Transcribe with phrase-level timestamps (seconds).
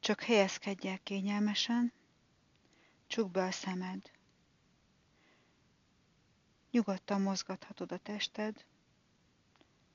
[0.00, 1.92] Csak helyezkedj el kényelmesen,
[3.06, 4.10] csukd be a szemed.
[6.70, 8.64] Nyugodtan mozgathatod a tested,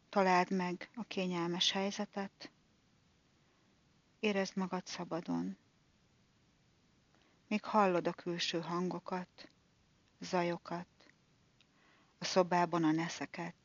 [0.10, 2.52] találd meg a kényelmes helyzetet,
[4.20, 5.58] érezd magad szabadon.
[7.48, 9.50] Még hallod a külső hangokat,
[10.20, 10.88] zajokat,
[12.18, 13.56] a szobában a neszeket,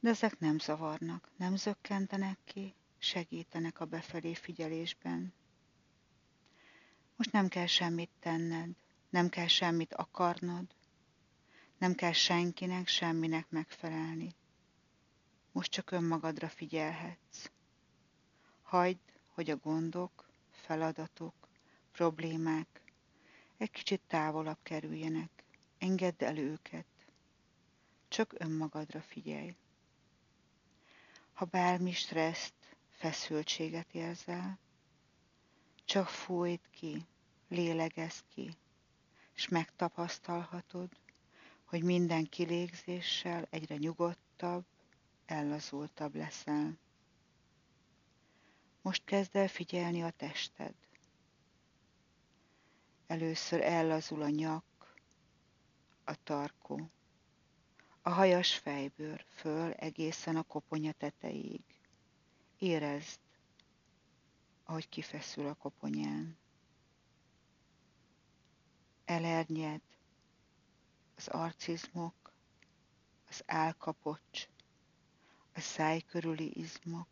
[0.00, 5.34] de ezek nem zavarnak, nem zökkentenek ki, segítenek a befelé figyelésben.
[7.16, 8.70] Most nem kell semmit tenned,
[9.10, 10.66] nem kell semmit akarnod,
[11.78, 14.34] nem kell senkinek, semminek megfelelni.
[15.52, 17.50] Most csak önmagadra figyelhetsz.
[18.62, 21.34] Hagyd, hogy a gondok, feladatok,
[21.92, 22.78] problémák
[23.56, 25.30] egy kicsit távolabb kerüljenek.
[25.78, 26.86] Engedd el őket.
[28.08, 29.56] Csak önmagadra figyelj.
[31.32, 32.54] Ha bármi stresszt,
[32.98, 34.58] feszültséget érzel,
[35.84, 37.06] csak fújt ki,
[37.48, 38.56] lélegezz ki,
[39.34, 40.90] és megtapasztalhatod,
[41.64, 44.64] hogy minden kilégzéssel egyre nyugodtabb,
[45.26, 46.78] ellazultabb leszel.
[48.82, 50.74] Most kezd el figyelni a tested.
[53.06, 54.94] Először ellazul a nyak,
[56.04, 56.90] a tarkó,
[58.02, 61.77] a hajas fejbőr föl egészen a koponya tetejéig.
[62.58, 63.20] Érezd,
[64.64, 66.36] ahogy kifeszül a koponyán.
[69.04, 69.80] Elernyed
[71.16, 72.32] az arcizmok,
[73.28, 74.48] az álkapocs,
[75.52, 77.08] a száj körüli izmok,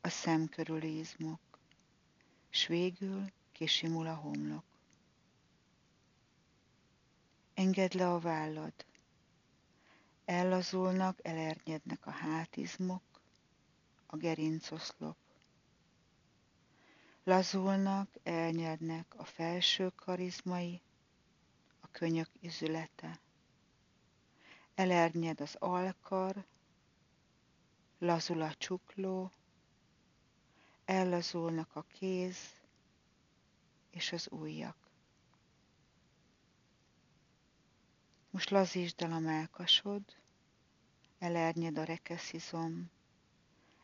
[0.00, 1.58] a szem körüli izmok,
[2.50, 4.64] s végül kisimul a homlok.
[7.54, 8.86] Engedd le a vállad,
[10.24, 13.09] ellazulnak, elernyednek a hátizmok,
[14.12, 15.16] a gerincoszlop.
[17.24, 20.82] Lazulnak, elnyednek a felső karizmai,
[21.80, 23.20] a könyök izülete.
[24.74, 26.46] Elernyed az alkar,
[27.98, 29.32] lazul a csukló,
[30.84, 32.36] ellazulnak a kéz
[33.90, 34.76] és az ujjak.
[38.30, 40.02] Most lazítsd el a melkasod,
[41.18, 42.90] elernyed a rekeszizom,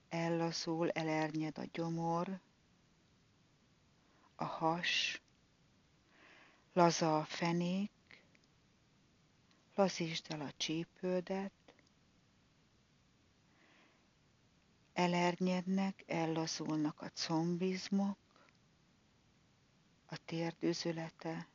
[0.09, 2.41] ellazul, elernyed a gyomor,
[4.34, 5.21] a has,
[6.72, 7.91] laza a fenék,
[9.75, 11.53] lazítsd el a csípődet,
[14.93, 18.19] elernyednek, ellazulnak a combizmok,
[20.06, 21.49] a térdüzülete,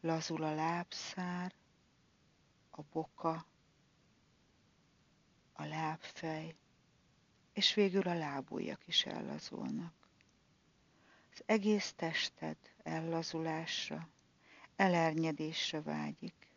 [0.00, 1.54] lazul a lábszár,
[2.70, 3.46] a boka,
[5.60, 6.54] a lábfej,
[7.52, 9.92] és végül a lábujjak is ellazulnak.
[11.32, 14.08] Az egész tested ellazulásra,
[14.76, 16.52] elernyedésre vágyik.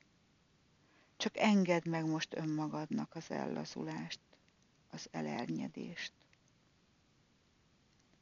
[1.17, 4.19] Csak engedd meg most önmagadnak az ellazulást,
[4.89, 6.13] az elernyedést.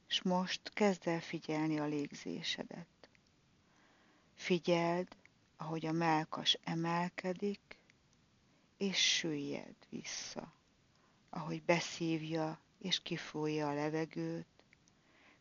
[0.07, 3.09] És most kezd el figyelni a légzésedet.
[4.33, 5.15] Figyeld,
[5.55, 7.77] ahogy a melkas emelkedik,
[8.77, 10.53] és süllyed vissza,
[11.33, 14.47] ahogy beszívja és kifújja a levegőt,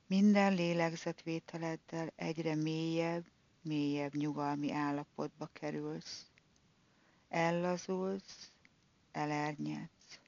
[0.06, 3.24] minden lélegzetvételeddel egyre mélyebb,
[3.62, 6.30] mélyebb nyugalmi állapotba kerülsz.
[7.28, 8.50] Ellazulsz,
[9.12, 10.20] elernyedsz,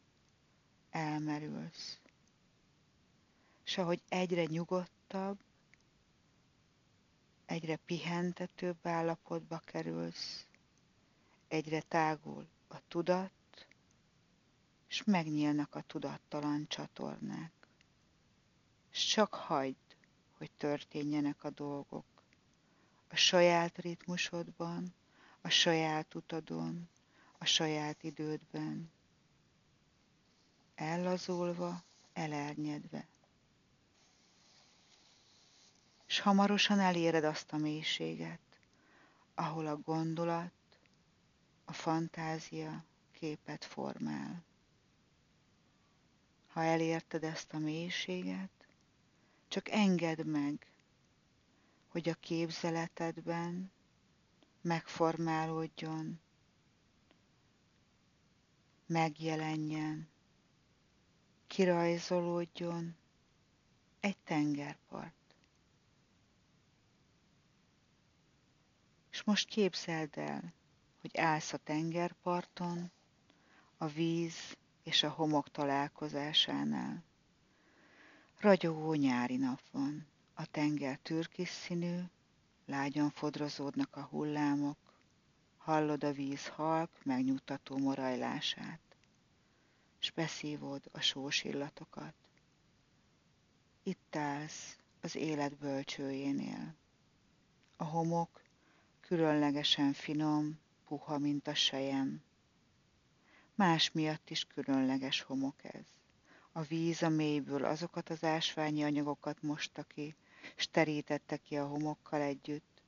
[0.91, 2.00] elmerülsz.
[3.65, 5.39] És ahogy egyre nyugodtabb,
[7.47, 10.47] egyre pihentetőbb állapotba kerülsz,
[11.49, 13.33] egyre tágul a tudat,
[14.93, 17.53] és megnyílnak a tudattalan csatornák.
[18.91, 19.97] És csak hagyd,
[20.39, 22.05] hogy történjenek a dolgok.
[23.09, 24.95] A saját ritmusodban,
[25.41, 26.89] a saját utadon,
[27.39, 28.91] a saját idődben.
[30.75, 31.83] Ellazulva,
[32.13, 33.06] elernyedve
[36.06, 38.41] és hamarosan eléred azt a mélységet,
[39.35, 40.53] ahol a gondolat,
[41.65, 44.45] a fantázia képet formál.
[46.52, 48.66] Ha elérted ezt a mélységet,
[49.49, 50.72] csak engedd meg,
[51.88, 53.72] hogy a képzeletedben
[54.60, 56.20] megformálódjon,
[58.87, 60.08] megjelenjen,
[61.46, 62.96] kirajzolódjon
[64.00, 65.34] egy tengerpart.
[69.10, 70.54] És most képzeld el,
[71.00, 72.93] hogy állsz a tengerparton,
[73.76, 77.05] a víz és a homok találkozásánál.
[78.38, 81.99] Ragyogó nyári nap van, a tenger türkis színű,
[82.67, 84.79] lágyan fodrozódnak a hullámok,
[85.56, 88.81] hallod a víz halk, megnyugtató morajlását,
[89.99, 92.14] s beszívod a sós illatokat.
[93.82, 96.75] Itt állsz az élet bölcsőjénél.
[97.76, 98.43] A homok
[99.00, 102.23] különlegesen finom, puha, mint a sejem.
[103.54, 105.84] Más miatt is különleges homok ez.
[106.52, 110.14] A víz a mélyből azokat az ásványi anyagokat mosta ki,
[110.56, 112.82] s terítette ki a homokkal együtt,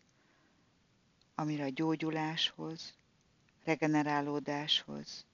[1.35, 2.95] amire a gyógyuláshoz,
[3.65, 5.27] regenerálódáshoz,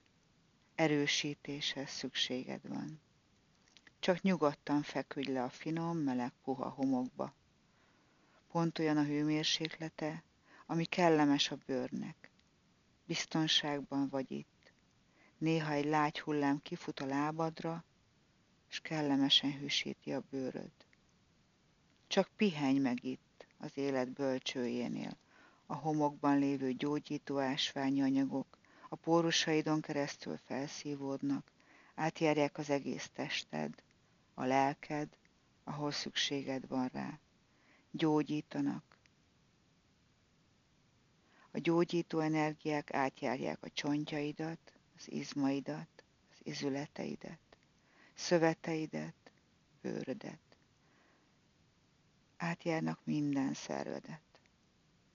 [0.74, 3.00] erősítéshez szükséged van.
[3.98, 7.34] Csak nyugodtan feküdj le a finom, meleg, puha homokba.
[8.48, 10.22] Pont olyan a hőmérséklete,
[10.66, 12.30] ami kellemes a bőrnek.
[13.06, 14.59] Biztonságban vagy itt.
[15.40, 17.84] Néha egy lágy hullám kifut a lábadra,
[18.68, 20.72] és kellemesen hűsíti a bőröd.
[22.06, 25.16] Csak pihenj meg itt, az élet bölcsőjénél.
[25.66, 28.58] A homokban lévő gyógyító ásványi anyagok
[28.88, 31.50] a pórusaidon keresztül felszívódnak,
[31.94, 33.82] átjárják az egész tested,
[34.34, 35.08] a lelked,
[35.64, 37.18] ahol szükséged van rá.
[37.90, 38.98] Gyógyítanak.
[41.50, 47.38] A gyógyító energiák átjárják a csontjaidat, az izmaidat, az izületeidet,
[48.14, 49.32] szöveteidet,
[49.82, 50.56] bőrödet.
[52.36, 54.22] Átjárnak minden szervedet.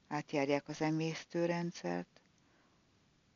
[0.08, 2.22] Átjárják az emésztőrendszert,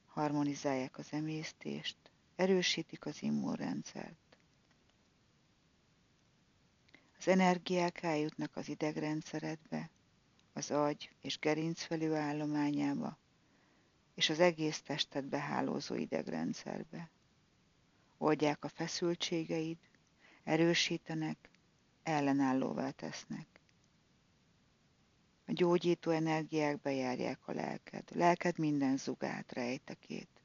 [0.07, 1.97] harmonizálják az emésztést,
[2.35, 4.37] erősítik az immunrendszert.
[7.17, 9.89] Az energiák eljutnak az idegrendszeredbe,
[10.53, 13.17] az agy és gerincvelő állományába,
[14.19, 17.09] és az egész testet behálózó idegrendszerbe.
[18.17, 19.77] Oldják a feszültségeid,
[20.43, 21.49] erősítenek,
[22.03, 23.47] ellenállóvá tesznek.
[25.45, 30.41] A gyógyító energiák bejárják a lelked, a lelked minden zugát, rejtekét.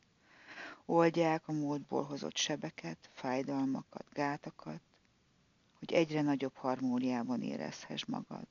[0.84, 4.82] Oldják a módból hozott sebeket, fájdalmakat, gátakat,
[5.78, 8.46] hogy egyre nagyobb harmóniában érezhess magad.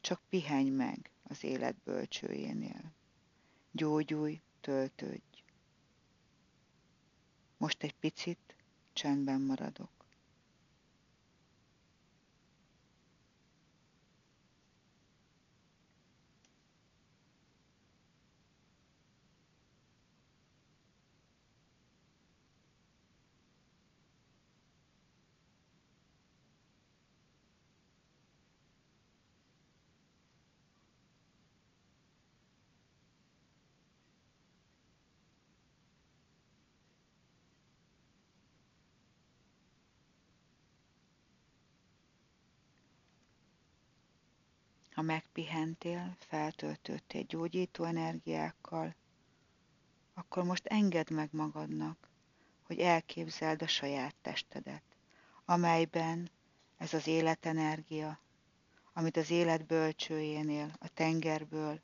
[0.00, 2.92] Csak pihenj meg az élet bölcsőjénél.
[3.76, 5.44] Gyógyulj, töltődj.
[7.56, 8.56] Most egy picit
[8.92, 9.93] csendben maradok.
[44.94, 48.94] Ha megpihentél, feltöltöttél gyógyító energiákkal,
[50.14, 52.08] akkor most engedd meg magadnak,
[52.62, 54.82] hogy elképzeld a saját testedet,
[55.44, 56.30] amelyben
[56.76, 58.18] ez az életenergia,
[58.92, 61.80] amit az élet bölcsőjénél, a tengerből,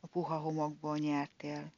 [0.00, 1.72] a puha homokból nyertél,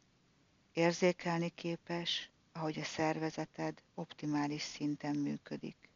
[0.72, 5.91] érzékelni képes, ahogy a szervezeted optimális szinten működik.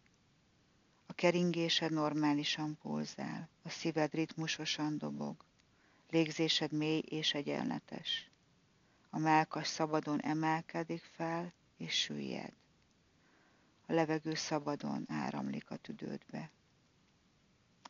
[1.17, 5.44] Keringésed normálisan pulzál, a szíved ritmusosan dobog,
[6.11, 8.31] légzésed mély és egyenletes.
[9.11, 12.53] A melkas szabadon emelkedik fel és süllyed.
[13.87, 16.51] A levegő szabadon áramlik a tüdődbe.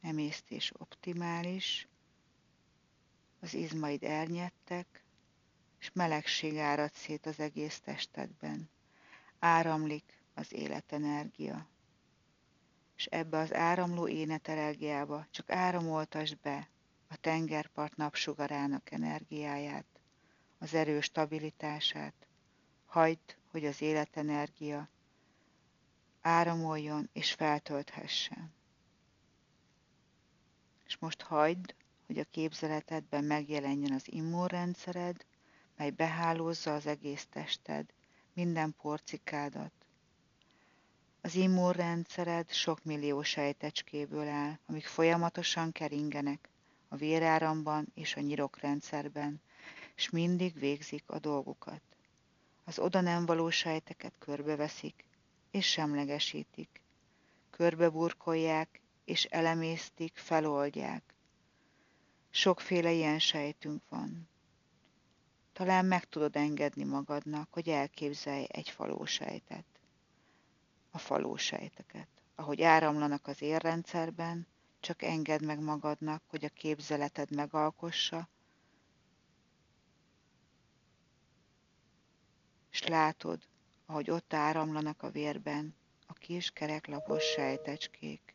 [0.00, 1.88] Emésztés optimális,
[3.40, 5.04] az izmaid elnyettek,
[5.78, 8.70] és melegség árad szét az egész testedben.
[9.38, 11.68] Áramlik az életenergia
[12.96, 16.68] és ebbe az áramló énetenergiába csak áramoltasd be
[17.08, 19.86] a tengerpart napsugarának energiáját,
[20.58, 22.14] az erő stabilitását,
[22.86, 24.88] hagyd, hogy az életenergia
[26.20, 28.54] áramoljon és feltölthessen.
[30.84, 31.74] És most hagyd,
[32.06, 35.26] hogy a képzeletedben megjelenjen az immunrendszered,
[35.76, 37.92] mely behálózza az egész tested,
[38.32, 39.85] minden porcikádat,
[41.26, 46.48] az immunrendszered sok millió sejtecskéből áll, amik folyamatosan keringenek
[46.88, 49.40] a véráramban és a nyirokrendszerben,
[49.96, 51.82] és mindig végzik a dolgukat.
[52.64, 55.04] Az oda nem való sejteket körbeveszik,
[55.50, 56.82] és semlegesítik.
[57.50, 61.14] Körbeburkolják, és elemésztik, feloldják.
[62.30, 64.28] Sokféle ilyen sejtünk van.
[65.52, 69.75] Talán meg tudod engedni magadnak, hogy elképzelj egy falósejtet
[70.96, 74.46] a falósejteket, ahogy áramlanak az érrendszerben,
[74.80, 78.28] csak engedd meg magadnak, hogy a képzeleted megalkossa,
[82.70, 83.42] és látod,
[83.86, 85.74] ahogy ott áramlanak a vérben
[86.06, 88.34] a kis kereklapos sejtecskék,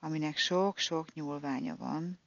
[0.00, 2.18] aminek sok-sok nyúlványa van,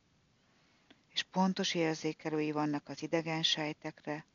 [1.10, 4.26] és pontos érzékelői vannak az idegen sejtekre,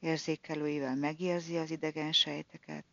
[0.00, 2.84] érzékelőivel megérzi az idegen sejteket,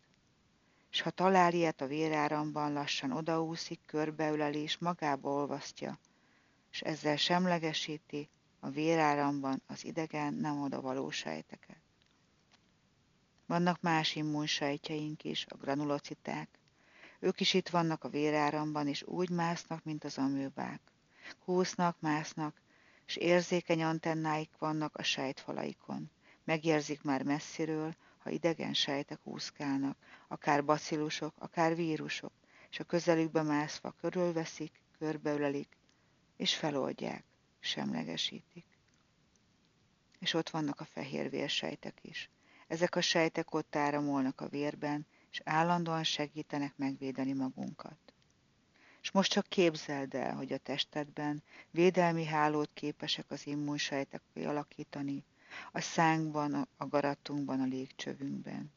[0.92, 6.00] és ha talál ilyet a véráramban, lassan odaúszik, körbeüleli és magába olvasztja,
[6.72, 8.30] és ezzel semlegesíti
[8.60, 11.78] a véráramban az idegen, nem odavaló sejteket.
[13.46, 16.50] Vannak más immunsejtjeink is, a granulociták.
[17.20, 20.82] Ők is itt vannak a véráramban, és úgy másznak, mint az amőbák.
[21.46, 22.62] Húznak, másznak,
[23.06, 26.12] és érzékeny antennáik vannak a sejtfalaikon.
[26.44, 27.96] Megérzik már messziről,
[28.30, 32.32] ha idegen sejtek úszkálnak, akár bacillusok, akár vírusok,
[32.70, 35.78] és a közelükbe mászva körülveszik, körbeülelik,
[36.38, 37.24] és feloldják,
[37.60, 38.66] semlegesítik.
[40.20, 42.30] És ott vannak a fehér vérsejtek is.
[42.68, 48.14] Ezek a sejtek ott áramolnak a vérben, és állandóan segítenek megvédeni magunkat.
[49.02, 55.24] És most csak képzeld el, hogy a testedben védelmi hálót képesek az immunsejtek kialakítani,
[55.72, 58.72] a szánkban, a garatunkban, a légcsövünkben,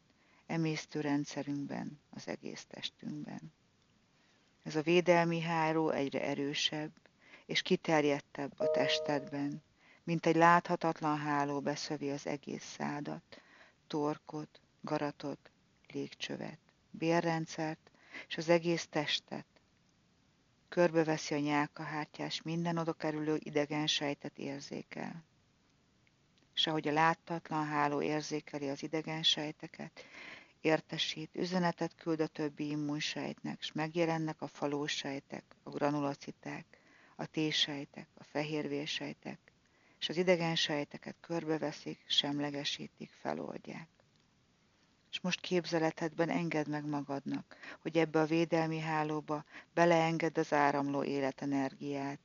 [0.46, 3.52] emésztőrendszerünkben, az egész testünkben.
[4.62, 6.92] Ez a védelmi háló egyre erősebb
[7.46, 9.62] és kiterjedtebb a testedben,
[10.04, 13.40] mint egy láthatatlan háló beszövi az egész szádat,
[13.86, 15.50] torkot, garatot,
[15.92, 16.58] légcsövet,
[16.90, 17.90] bérrendszert
[18.28, 19.46] és az egész testet.
[20.68, 25.24] Körbeveszi a nyálkahártyás, minden oda kerülő idegen sejtet érzékel.
[26.54, 30.04] És ahogy a láttatlan háló érzékeli az idegen sejteket,
[30.60, 36.66] értesít, üzenetet küld a többi immunsejtnek, és megjelennek a falósejtek, a granulociták,
[37.16, 39.38] a T-sejtek, a fehérvérsejtek,
[40.00, 43.88] és az idegen sejteket körbeveszik, semlegesítik, feloldják.
[45.10, 49.44] És most képzeletedben engedd meg magadnak, hogy ebbe a védelmi hálóba
[49.74, 52.20] beleengedd az áramló életenergiát,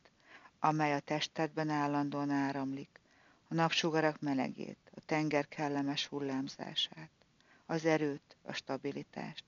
[0.60, 3.00] amely a testedben állandóan áramlik,
[3.48, 7.12] a napsugarak melegét, a tenger kellemes hullámzását,
[7.66, 9.46] az erőt, a stabilitást,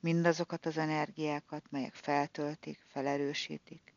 [0.00, 3.94] mindazokat az energiákat, melyek feltöltik, felerősítik,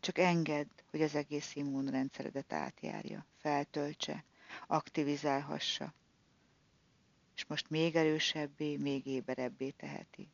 [0.00, 4.24] csak engedd, hogy az egész immunrendszeredet átjárja, feltöltse,
[4.66, 5.94] aktivizálhassa.
[7.34, 10.28] És most még erősebbé, még éberebbé teheti.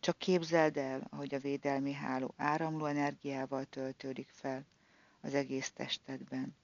[0.00, 4.66] Csak képzeld el, ahogy a védelmi háló áramló energiával töltődik fel
[5.20, 6.56] az egész testedben,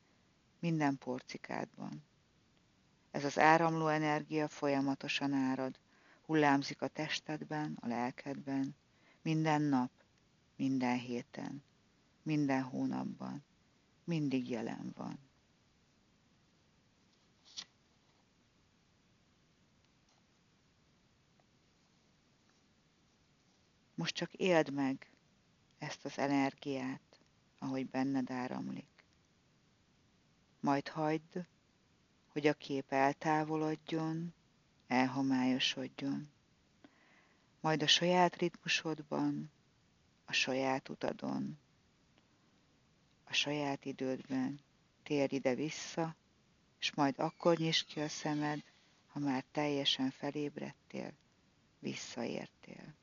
[0.63, 2.05] minden porcikádban.
[3.11, 5.79] Ez az áramló energia folyamatosan árad,
[6.27, 8.77] hullámzik a testedben, a lelkedben,
[9.23, 9.91] minden nap,
[10.57, 11.65] minden héten
[12.23, 13.45] minden hónapban,
[14.05, 15.19] mindig jelen van.
[23.95, 25.11] Most csak éld meg
[25.79, 27.21] ezt az energiát,
[27.59, 28.92] ahogy benned áramlik.
[30.63, 31.47] Majd hagyd,
[32.29, 34.35] hogy a kép eltávolodjon,
[34.87, 36.31] elhomályosodjon.
[37.61, 39.51] Majd a saját ritmusodban,
[40.25, 41.59] a saját utadon
[43.33, 44.61] a saját idődben.
[45.03, 46.17] Térj ide-vissza,
[46.79, 48.63] és majd akkor nyisd ki a szemed,
[49.07, 51.13] ha már teljesen felébredtél,
[51.79, 52.95] visszaértél.